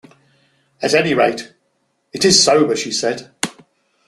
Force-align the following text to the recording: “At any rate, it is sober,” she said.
“At 0.81 0.95
any 0.95 1.13
rate, 1.13 1.53
it 2.11 2.25
is 2.25 2.43
sober,” 2.43 2.75
she 2.75 2.89
said. 2.91 3.29